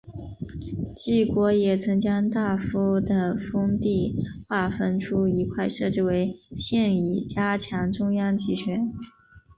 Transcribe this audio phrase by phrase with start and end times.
[0.97, 4.15] 晋国也曾将大夫的封地
[4.49, 8.91] 划分出一块设置为县以加强中央集权。